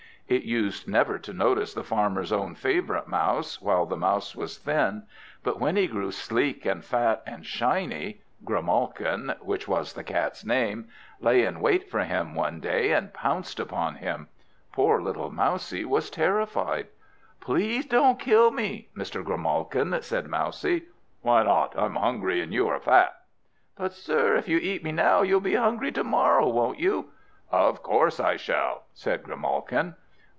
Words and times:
It 0.27 0.43
used 0.43 0.87
never 0.87 1.19
to 1.19 1.33
notice 1.33 1.73
the 1.73 1.83
Farmer's 1.83 2.31
own 2.31 2.55
favourite 2.55 3.05
Mouse 3.09 3.61
while 3.61 3.85
the 3.85 3.97
Mouse 3.97 4.33
was 4.33 4.57
thin; 4.57 5.03
but 5.43 5.59
when 5.59 5.75
he 5.75 5.87
grew 5.87 6.09
sleek 6.13 6.65
and 6.65 6.85
fat 6.85 7.21
and 7.25 7.45
shiny, 7.45 8.21
Grimalkin 8.45 9.35
(which 9.41 9.67
was 9.67 9.91
the 9.91 10.05
Cat's 10.05 10.45
name) 10.45 10.87
lay 11.19 11.43
in 11.43 11.59
wait 11.59 11.89
for 11.91 12.05
him 12.05 12.33
one 12.33 12.61
day 12.61 12.93
and 12.93 13.13
pounced 13.13 13.59
upon 13.59 13.95
him. 13.95 14.29
Poor 14.71 15.01
little 15.01 15.29
Mousie 15.31 15.83
was 15.83 16.09
terrified. 16.09 16.87
"Please 17.41 17.85
don't 17.85 18.17
kill 18.17 18.51
me, 18.51 18.87
Mr. 18.95 19.21
Grimalkin!" 19.25 20.01
said 20.01 20.29
Mousie. 20.29 20.83
"Why 21.23 21.43
not? 21.43 21.77
I'm 21.77 21.95
hungry 21.97 22.39
and 22.39 22.53
you 22.53 22.69
are 22.69 22.79
fat!" 22.79 23.13
"But, 23.75 23.91
sir, 23.91 24.37
if 24.37 24.47
you 24.47 24.59
eat 24.59 24.81
me 24.81 24.93
now, 24.93 25.23
you'll 25.23 25.41
be 25.41 25.55
hungry 25.55 25.91
to 25.91 26.05
morrow, 26.05 26.47
won't 26.47 26.79
you?" 26.79 27.09
"Of 27.51 27.83
course 27.83 28.17
I 28.21 28.37
shall!" 28.37 28.83
said 28.93 29.23
Grimalkin. 29.23 29.95